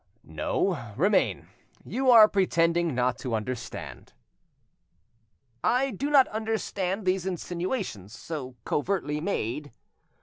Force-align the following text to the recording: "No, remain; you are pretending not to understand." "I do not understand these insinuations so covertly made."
"No, 0.23 0.95
remain; 0.97 1.47
you 1.85 2.09
are 2.09 2.27
pretending 2.27 2.95
not 2.95 3.19
to 3.19 3.35
understand." 3.35 4.13
"I 5.63 5.91
do 5.91 6.09
not 6.09 6.27
understand 6.29 7.05
these 7.05 7.27
insinuations 7.27 8.11
so 8.17 8.55
covertly 8.65 9.21
made." 9.21 9.71